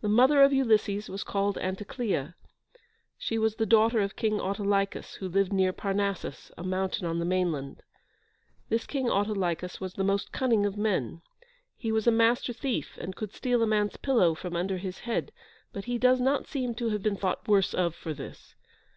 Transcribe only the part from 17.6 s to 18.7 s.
of for this.